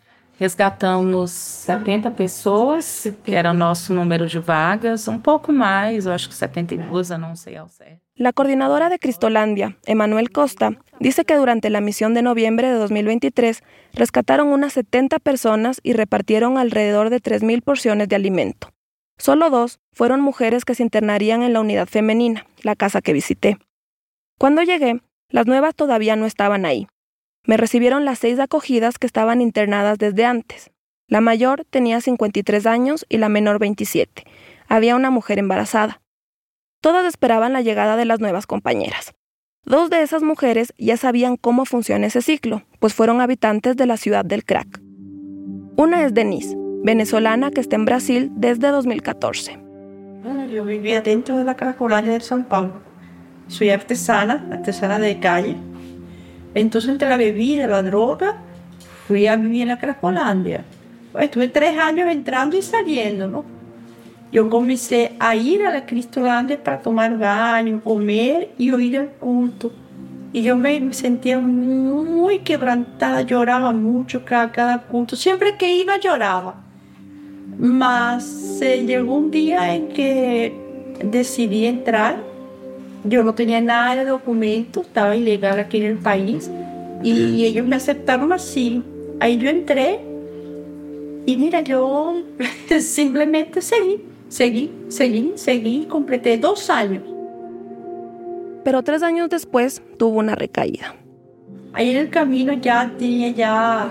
[0.40, 6.30] Resgatamos 70 pessoas, que era o nosso número de vagas, um pouco mais, eu acho
[6.30, 8.00] que 72, eu não sei ao certo.
[8.16, 13.62] La coordinadora de Cristolandia, Emanuel Costa, dice que durante la misión de noviembre de 2023
[13.92, 18.70] rescataron unas 70 personas y repartieron alrededor de 3.000 porciones de alimento.
[19.18, 23.58] Solo dos fueron mujeres que se internarían en la unidad femenina, la casa que visité.
[24.38, 26.86] Cuando llegué, las nuevas todavía no estaban ahí,
[27.50, 30.70] me recibieron las seis acogidas que estaban internadas desde antes.
[31.08, 34.22] La mayor tenía 53 años y la menor 27.
[34.68, 36.00] Había una mujer embarazada.
[36.80, 39.14] Todas esperaban la llegada de las nuevas compañeras.
[39.64, 43.96] Dos de esas mujeres ya sabían cómo funciona ese ciclo, pues fueron habitantes de la
[43.96, 44.80] ciudad del crack.
[45.74, 49.58] Una es Denise, venezolana que está en Brasil desde 2014.
[50.22, 52.74] Bueno, yo vivía dentro de la Cracolândia de São Paulo.
[53.48, 55.56] Soy artesana, artesana de calle.
[56.54, 58.36] Entonces entre la bebida, la droga,
[59.06, 60.64] fui a vivir la Cracolandia.
[61.18, 63.44] Estuve tres años entrando y saliendo, ¿no?
[64.32, 69.72] Yo comencé a ir a la Cristolandia para tomar baño, comer y oír el culto.
[70.32, 75.16] Y yo me sentía muy quebrantada, lloraba mucho cada, cada culto.
[75.16, 76.54] Siempre que iba lloraba.
[77.58, 80.54] Mas eh, llegó un día en que
[81.04, 82.29] decidí entrar
[83.04, 86.50] yo no tenía nada de documento, estaba ilegal aquí en el país
[87.02, 88.82] y ellos me aceptaron así.
[89.20, 90.00] Ahí yo entré
[91.26, 92.22] y mira, yo
[92.80, 97.02] simplemente seguí, seguí, seguí, seguí, completé dos años.
[98.64, 100.96] Pero tres años después tuvo una recaída.
[101.72, 103.90] Ahí en el camino ya tenía ya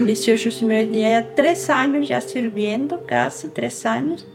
[0.00, 4.26] 18, tenía tres años ya sirviendo, casi tres años.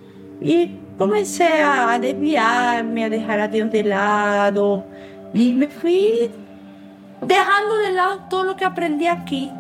[0.42, 4.84] Y comencé a desviarme, a dejar a Dios de lado
[5.34, 6.32] y me fui
[7.22, 9.52] dejando de lado todo lo que aprendí aquí.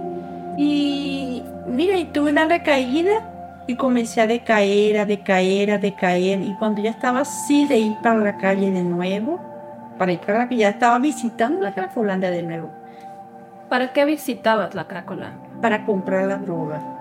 [0.57, 6.41] Y mira, y tuve una recaída y comencé a decaer, a decaer, a decaer.
[6.41, 9.39] Y cuando ya estaba así de ir para la calle de nuevo,
[9.97, 12.69] para ir para la calle, ya estaba visitando la Cracolandia de nuevo.
[13.69, 15.47] ¿Para qué visitabas la Cracolandia?
[15.61, 16.96] Para comprar la droga.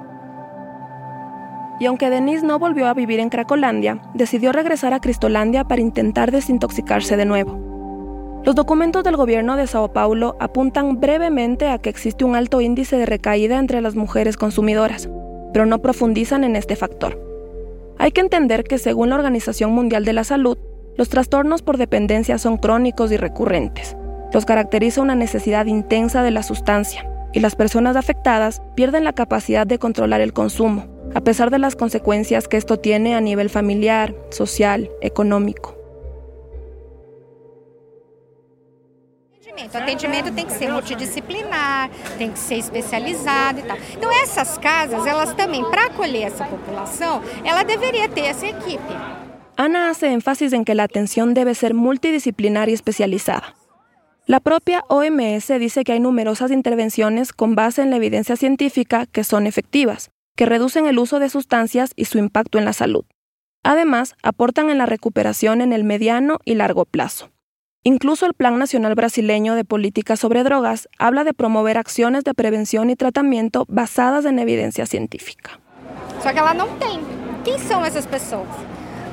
[1.78, 6.30] Y aunque Denise no volvió a vivir en Cracolandia, decidió regresar a Cristolandia para intentar
[6.30, 7.66] desintoxicarse de nuevo.
[8.44, 12.96] Los documentos del gobierno de Sao Paulo apuntan brevemente a que existe un alto índice
[12.96, 15.10] de recaída entre las mujeres consumidoras,
[15.52, 17.20] pero no profundizan en este factor.
[17.98, 20.58] Hay que entender que según la Organización Mundial de la Salud,
[20.96, 23.96] los trastornos por dependencia son crónicos y recurrentes.
[24.32, 29.66] Los caracteriza una necesidad intensa de la sustancia, y las personas afectadas pierden la capacidad
[29.66, 30.84] de controlar el consumo,
[31.16, 35.74] a pesar de las consecuencias que esto tiene a nivel familiar, social, económico.
[39.72, 41.88] O atendimento tem que ser multidisciplinar,
[42.18, 43.78] tem que ser especializado e tal.
[43.96, 48.94] Então essas casas, elas também, para acolher essa população, ela deveria ter essa equipe.
[49.56, 53.54] Ana hace énfasis en que la atención debe ser multidisciplinar y especializada.
[54.26, 59.24] La propia OMS dice que hay numerosas intervenciones con base en la evidencia científica que
[59.24, 63.04] son efectivas, que reducen el uso de sustancias y su impacto en la salud.
[63.64, 67.30] Además, aportan en la recuperación en el mediano y largo plazo.
[67.82, 72.90] Incluso el Plan Nacional Brasileño de Políticas sobre Drogas habla de promover acciones de prevención
[72.90, 75.58] y tratamiento basadas en evidencia científica.
[76.22, 77.00] Só que ela não tem.
[77.44, 78.48] Quem são essas pessoas?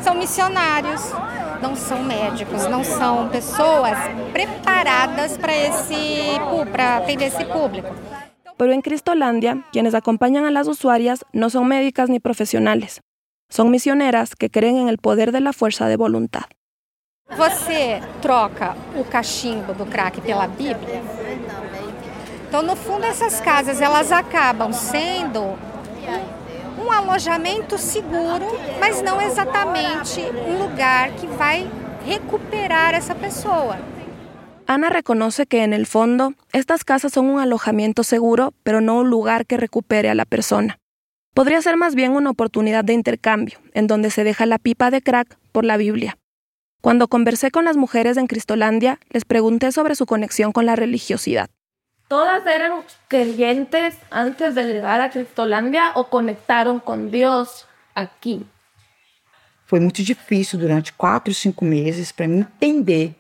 [0.02, 1.02] São missionários,
[1.62, 3.98] não são médicos, não são pessoas
[4.32, 5.54] preparadas para
[6.72, 7.94] para atender esse público.
[8.58, 13.02] Pero en Cristolandia, quienes acompañan a las usuarias no son médicas ni profesionales.
[13.50, 16.46] Son misioneras que creen en el poder de la fuerza de voluntad.
[17.38, 21.02] Você troca o cachimbo do crack pela Bíblia?
[22.48, 25.58] Então, no fundo, essas casas elas acabam sendo
[26.78, 28.46] um alojamento seguro,
[28.80, 31.68] mas não exatamente um lugar que vai
[32.06, 33.78] recuperar essa pessoa.
[34.68, 39.10] Ana reconoce que en el fondo estas casas son un alojamiento seguro, pero no un
[39.10, 40.80] lugar que recupere a la persona.
[41.34, 45.02] Podría ser más bien una oportunidad de intercambio, en donde se deja la pipa de
[45.02, 46.18] crack por la Biblia.
[46.82, 51.50] Cuando conversé con las mujeres en Cristolandia, les pregunté sobre su conexión con la religiosidad.
[52.08, 58.46] ¿Todas eran creyentes antes de llegar a Cristolandia o conectaron con Dios aquí?
[59.66, 63.16] Foi muito difícil durante quatro, cinco meses para mim entender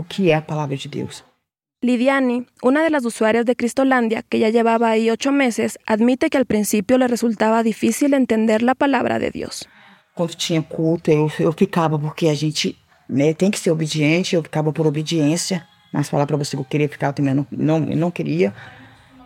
[0.00, 1.24] o que é a palavra de Deus.
[1.82, 6.36] Lidiani, una de las usuarias de Cristolandia, que ya llevaba ahí ocho meses, admite que
[6.36, 9.66] al principio le resultaba difícil entender la palabra de Dios.
[10.14, 12.76] Quando tinha culto, eu, eu ficava, porque a gente
[13.08, 16.66] né, tem que ser obediente, eu ficava por obediência, mas falar para você que eu
[16.66, 18.52] queria ficar, eu também não, não, não queria.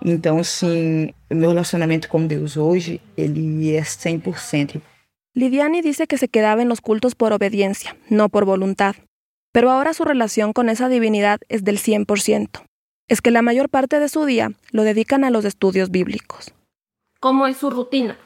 [0.05, 4.81] Então, assim, meu relacionamento com Deus hoje, ele é 100%.
[5.35, 8.95] Lidiani dice que se quedaba en los cultos por obediencia, no por voluntad.
[9.55, 12.65] Pero ahora su relación con esa divinidad es del 100%.
[13.07, 16.53] Es que la mayor parte de su día lo dedican a los estudios bíblicos.
[17.21, 18.19] ¿Cómo es su rutina?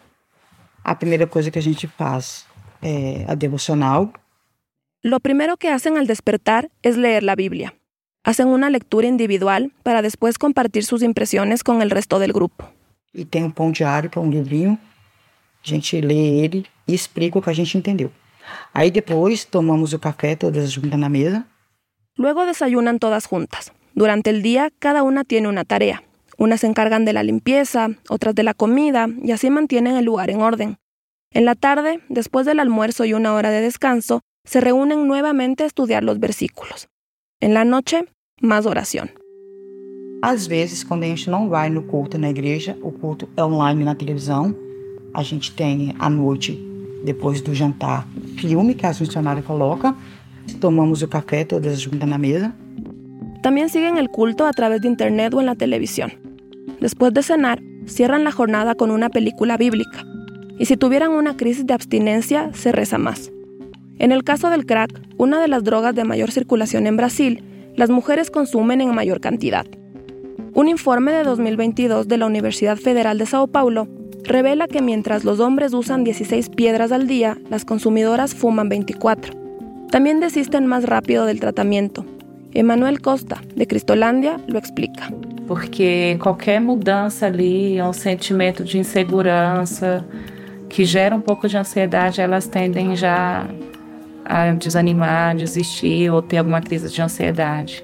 [0.84, 2.46] A primeira coisa que a gente faz
[2.80, 4.10] é a devocional.
[5.02, 7.74] Lo primero que hacen al despertar es leer la Biblia.
[8.24, 12.72] Hacen una lectura individual para después compartir sus impresiones con el resto del grupo.
[13.12, 14.78] E tem um pão diário, que é um livrinho.
[15.62, 18.10] A gente lê ele e explica o que a gente entendeu.
[18.72, 21.46] Aí depois tomamos o café todas juntas na mesa.
[22.16, 23.72] Luego desayunan todas juntas.
[23.94, 26.02] Durante el día cada una tiene una tarea.
[26.36, 30.30] Unas se encargan de la limpieza, otras de la comida y así mantienen el lugar
[30.30, 30.78] en orden.
[31.32, 35.66] En la tarde, después del almuerzo y una hora de descanso, se reúnen nuevamente a
[35.66, 36.88] estudiar los versículos.
[37.40, 38.04] En la noche,
[38.40, 39.10] más oración.
[40.22, 43.84] Às vezes, quando a gente não vai no culto na igreja, o culto é online
[43.84, 44.52] na televisão.
[45.14, 46.58] A gente tem à noite,
[47.04, 49.96] depois do jantar, filme que as missionárias colocam.
[50.60, 52.54] Tomamos o café todas juntas na mesa.
[53.42, 56.12] También siguen el culto a través de internet o en la televisión.
[56.80, 60.04] Después de cenar, cierran la jornada con una película bíblica.
[60.58, 63.30] Y si tuvieran una crisis de abstinencia, se reza más.
[63.98, 67.42] En el caso del crack, una de las drogas de mayor circulación en Brasil,
[67.76, 69.66] las mujeres consumen en mayor cantidad.
[70.54, 73.88] Un informe de 2022 de la Universidad Federal de Sao Paulo
[74.28, 79.34] revela que mientras los hombres usan 16 piedras al día, las consumidoras fuman 24.
[79.90, 82.04] También desisten más rápido del tratamiento.
[82.52, 85.12] Emanuel Costa, de Cristolandia, lo explica.
[85.46, 90.04] Porque qualquer mudança ali um sentimento de insegurança
[90.68, 93.46] que gera um pouco de ansiedade, elas tendem já
[94.24, 97.82] a desanimar, desistir ou ter alguma crise de ansiedade.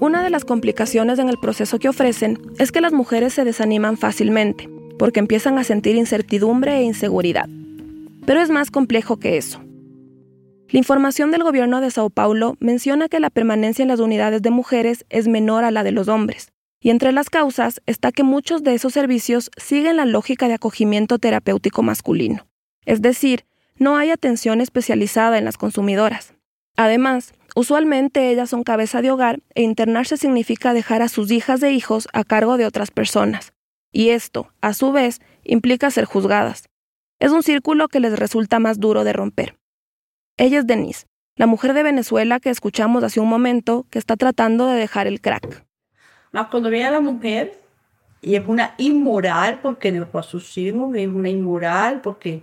[0.00, 3.96] Una de las complicaciones en el proceso que ofrecen es que las mujeres se desaniman
[3.96, 4.68] fácilmente,
[4.98, 7.48] porque empiezan a sentir incertidumbre e inseguridad.
[8.24, 9.60] Pero es más complejo que eso.
[10.68, 14.50] La información del gobierno de Sao Paulo menciona que la permanencia en las unidades de
[14.50, 18.64] mujeres es menor a la de los hombres, y entre las causas está que muchos
[18.64, 22.46] de esos servicios siguen la lógica de acogimiento terapéutico masculino.
[22.84, 23.44] Es decir,
[23.78, 26.34] no hay atención especializada en las consumidoras.
[26.76, 31.72] Además, usualmente ellas son cabeza de hogar e internarse significa dejar a sus hijas e
[31.72, 33.52] hijos a cargo de otras personas.
[33.92, 36.68] Y esto, a su vez, implica ser juzgadas.
[37.18, 39.56] Es un círculo que les resulta más duro de romper.
[40.36, 41.06] Ella es Denise.
[41.36, 45.20] la mujer de Venezuela que escuchamos hace un momento que está tratando de dejar el
[45.20, 45.64] crack.
[46.50, 47.60] cuando viene la mujer,
[48.20, 52.42] y es una inmoral porque dejó a sus hijos, es una inmoral porque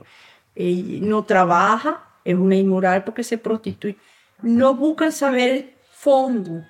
[0.55, 3.97] eh, no trabaja, es una inmoral porque se prostituye.
[4.41, 6.63] No buscan saber el fondo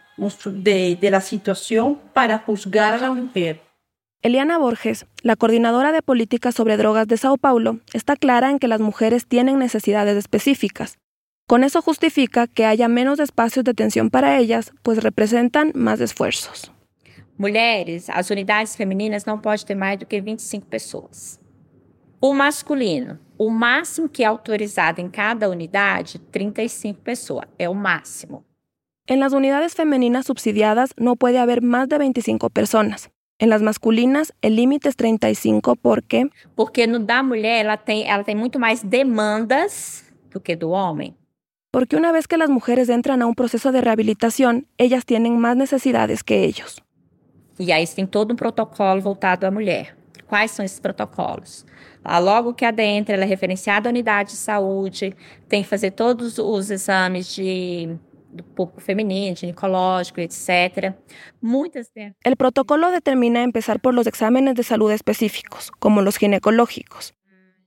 [0.46, 3.62] de, de la situación para juzgar a la mujer.
[4.24, 8.70] Eliana Borges, la coordinadora de políticas sobre drogas de Sao Paulo, está clara en que
[8.70, 10.98] las mujeres tienen necesidades específicas.
[11.46, 16.72] Con eso justifica que haya menos espacios de atención para ellas, pues representan más esfuerzos.
[17.38, 21.38] Mulheres, as unidades femininas não podem ter mais do que 25 pessoas.
[22.22, 28.46] O masculino, o máximo que é autorizado em cada unidade, 35 pessoas, é o máximo.
[29.06, 33.10] En las unidades femeninas subsidiadas no puede haber más de 25 personas.
[33.40, 36.30] En las masculinas, el límite es 35 porque...
[36.56, 41.16] Porque no da mulher, ela tem, ela tem muito mais demandas do que do homem.
[41.72, 45.58] Porque una vez que las mujeres entran a un proceso de rehabilitación, ellas tienen más
[45.58, 46.84] necesidades que ellos.
[47.60, 49.96] E aí tem todo um protocolo voltado à mulher.
[50.28, 51.66] Quais são esses protocolos?
[52.20, 55.16] logo que adentra, ela é referenciada à unidade de saúde,
[55.48, 57.96] tem que fazer todos os exames de
[58.34, 60.94] do público femenino, ginecológico, etc.
[61.42, 62.16] De...
[62.24, 67.14] El protocolo determina empezar por los exámenes de salud específicos, como los ginecológicos.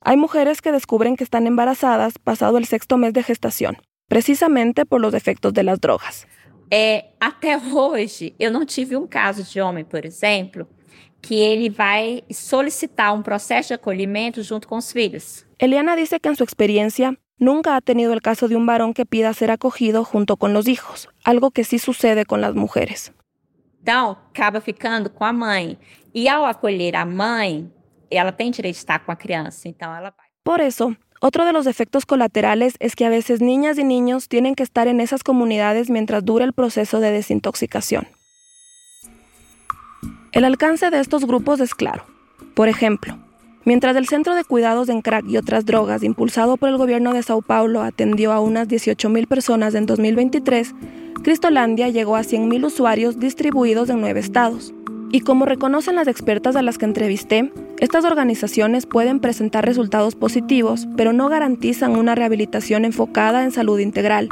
[0.00, 5.00] Hay mujeres que descubren que están embarazadas pasado el sexto mes de gestación, precisamente por
[5.00, 6.26] los efectos de las drogas.
[6.70, 10.66] É, até hoje, eu não tive um caso de homem, por exemplo,
[11.22, 15.46] que ele vai solicitar um processo de acolhimento junto com os filhos.
[15.58, 19.06] Eliana dice que en su experiencia nunca ha tenido el caso de un varón que
[19.06, 23.12] pida ser acogido junto con los hijos, algo que sí sucede con las mujeres.
[23.82, 25.78] Então, acaba ficando com a mãe.
[26.12, 27.70] E ao acolher a mãe,
[28.10, 30.26] ela tem direito de estar com a criança, então ela vai.
[30.42, 34.54] Por eso, otro de los efectos colaterales es que a veces niñas y niños tienen
[34.54, 38.08] que estar en esas comunidades mientras dura el proceso de desintoxicación.
[40.32, 42.04] El alcance de estos grupos es claro.
[42.54, 43.18] Por ejemplo,
[43.66, 47.22] mientras el Centro de Cuidados en Crack y otras drogas, impulsado por el gobierno de
[47.22, 50.74] Sao Paulo, atendió a unas 18.000 personas en 2023,
[51.22, 54.72] Cristolandia llegó a 100.000 usuarios distribuidos en nueve estados.
[55.10, 60.86] Y como reconocen las expertas a las que entrevisté, estas organizaciones pueden presentar resultados positivos,
[60.96, 64.28] pero no garantizan una rehabilitación enfocada en salud integral.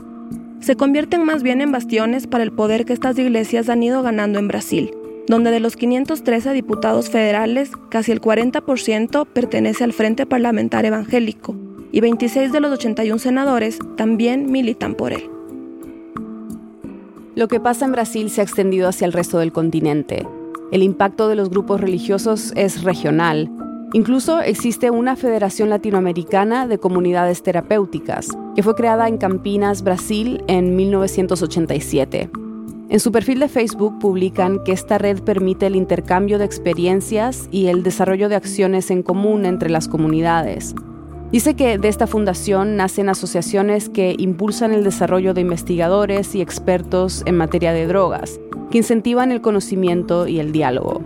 [0.61, 4.39] Se convierten más bien en bastiones para el poder que estas iglesias han ido ganando
[4.39, 4.95] en Brasil,
[5.27, 11.57] donde de los 513 diputados federales, casi el 40% pertenece al Frente Parlamentar Evangélico,
[11.93, 15.31] y 26 de los 81 senadores también militan por él.
[17.35, 20.27] Lo que pasa en Brasil se ha extendido hacia el resto del continente.
[20.71, 23.51] El impacto de los grupos religiosos es regional.
[23.93, 30.75] Incluso existe una Federación Latinoamericana de Comunidades Terapéuticas, que fue creada en Campinas, Brasil, en
[30.75, 32.31] 1987.
[32.95, 37.67] En su perfil de Facebook publican que esta red permite el intercambio de experiencias y
[37.67, 40.77] el desarrollo de acciones en común entre las comunidades.
[41.33, 47.25] Dice que de esta fundación nacen asociaciones que impulsan el desarrollo de investigadores y expertos
[47.27, 48.39] en materia de drogas,
[48.71, 51.03] que incentivan el conocimiento y el diálogo.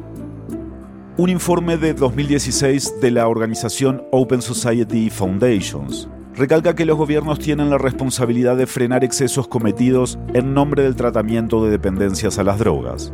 [1.17, 6.07] Un informe de 2016 de la organización Open Society Foundations
[6.39, 11.65] recalca que los gobiernos tienen la responsabilidad de frenar excesos cometidos en nombre del tratamiento
[11.65, 13.13] de dependencias a las drogas.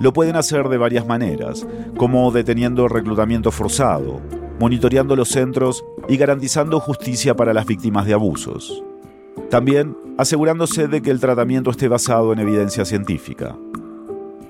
[0.00, 4.20] Lo pueden hacer de varias maneras, como deteniendo reclutamiento forzado,
[4.58, 8.82] monitoreando los centros y garantizando justicia para las víctimas de abusos.
[9.48, 13.56] También asegurándose de que el tratamiento esté basado en evidencia científica.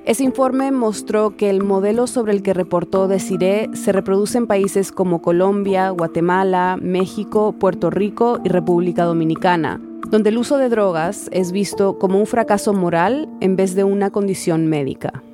[0.07, 4.93] Ese informe mostró que el modelo sobre el que reportó Desiree se reproduce en países
[4.93, 11.51] como Colombia, Guatemala, México, Puerto Rico y República Dominicana, donde el uso de drogas es
[11.51, 15.25] visto como un fracaso moral en vez de una condición médica.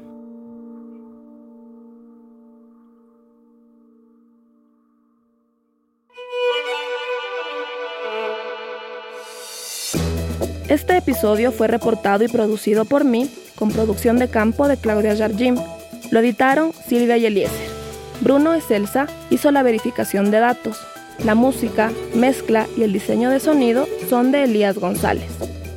[10.73, 15.55] Este episodio fue reportado y producido por mí, con producción de campo de Claudia Jardim.
[16.11, 17.69] Lo editaron Silvia y Eliezer.
[18.23, 20.79] Bruno Ecelsa hizo la verificación de datos.
[21.27, 25.29] La música, mezcla y el diseño de sonido son de Elías González.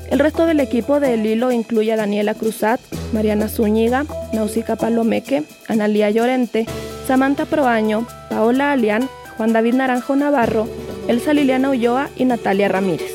[0.09, 2.79] El resto del equipo de El Hilo incluye a Daniela Cruzat,
[3.11, 6.67] Mariana Zúñiga, Náusica Palomeque, Analía Llorente,
[7.05, 10.69] Samantha Proaño, Paola Alián, Juan David Naranjo Navarro,
[11.09, 13.14] Elsa Liliana Ulloa y Natalia Ramírez.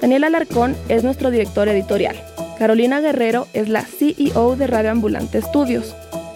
[0.00, 2.16] Daniel Alarcón es nuestro director editorial.
[2.56, 5.94] Carolina Guerrero es la CEO de Radio Ambulante Estudios.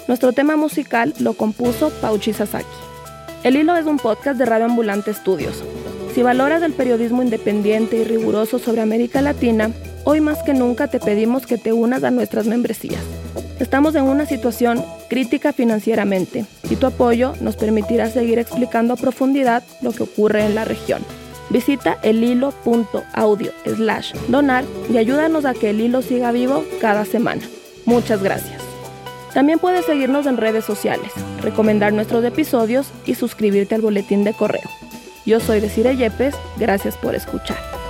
[0.08, 2.66] Nuestro tema musical lo compuso Pauchi Sasaki.
[3.44, 5.62] El Hilo es un podcast de Radio Ambulante Estudios.
[6.12, 9.70] Si valoras el periodismo independiente y riguroso sobre América Latina,
[10.04, 13.02] hoy más que nunca te pedimos que te unas a nuestras membresías.
[13.60, 19.62] Estamos en una situación crítica financieramente y tu apoyo nos permitirá seguir explicando a profundidad
[19.82, 21.02] lo que ocurre en la región.
[21.52, 27.42] Visita elhilo.audio slash donar y ayúdanos a que el hilo siga vivo cada semana.
[27.84, 28.62] Muchas gracias.
[29.34, 34.68] También puedes seguirnos en redes sociales, recomendar nuestros episodios y suscribirte al boletín de correo.
[35.26, 37.81] Yo soy Desire Yepes, gracias por escuchar.